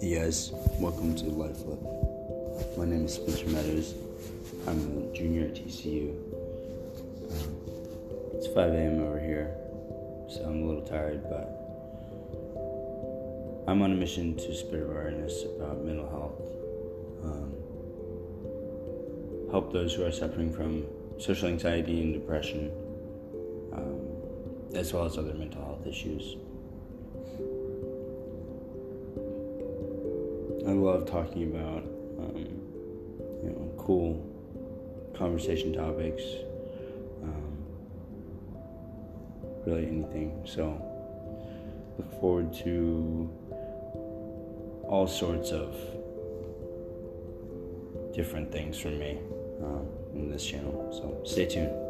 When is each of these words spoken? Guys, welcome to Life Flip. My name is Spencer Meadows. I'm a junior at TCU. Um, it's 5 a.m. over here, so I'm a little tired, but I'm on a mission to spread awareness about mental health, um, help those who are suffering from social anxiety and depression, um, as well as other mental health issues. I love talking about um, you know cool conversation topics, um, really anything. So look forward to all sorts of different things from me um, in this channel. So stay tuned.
Guys, 0.00 0.52
welcome 0.78 1.12
to 1.16 1.24
Life 1.24 1.56
Flip. 1.56 1.80
My 2.78 2.84
name 2.84 3.06
is 3.06 3.14
Spencer 3.14 3.48
Meadows. 3.48 3.94
I'm 4.68 4.78
a 4.78 5.12
junior 5.12 5.46
at 5.46 5.56
TCU. 5.56 6.10
Um, 7.32 7.56
it's 8.32 8.46
5 8.46 8.74
a.m. 8.74 9.02
over 9.02 9.18
here, 9.18 9.56
so 10.30 10.44
I'm 10.44 10.62
a 10.62 10.66
little 10.66 10.86
tired, 10.86 11.24
but 11.28 11.50
I'm 13.66 13.82
on 13.82 13.90
a 13.90 13.96
mission 13.96 14.36
to 14.36 14.54
spread 14.54 14.82
awareness 14.82 15.42
about 15.56 15.84
mental 15.84 16.08
health, 16.08 16.40
um, 17.24 17.52
help 19.50 19.72
those 19.72 19.94
who 19.94 20.06
are 20.06 20.12
suffering 20.12 20.52
from 20.52 20.86
social 21.18 21.48
anxiety 21.48 22.00
and 22.02 22.14
depression, 22.14 22.70
um, 23.72 24.00
as 24.76 24.92
well 24.92 25.06
as 25.06 25.18
other 25.18 25.34
mental 25.34 25.64
health 25.64 25.84
issues. 25.88 26.36
I 30.68 30.72
love 30.72 31.06
talking 31.06 31.44
about 31.44 31.82
um, 32.18 32.36
you 33.42 33.48
know 33.48 33.74
cool 33.78 34.22
conversation 35.16 35.72
topics, 35.72 36.22
um, 37.22 37.64
really 39.64 39.86
anything. 39.86 40.42
So 40.44 40.78
look 41.96 42.20
forward 42.20 42.52
to 42.64 43.30
all 44.86 45.06
sorts 45.06 45.52
of 45.52 45.74
different 48.14 48.52
things 48.52 48.78
from 48.78 48.98
me 48.98 49.18
um, 49.62 49.86
in 50.12 50.30
this 50.30 50.44
channel. 50.44 50.90
So 50.92 51.22
stay 51.24 51.46
tuned. 51.46 51.87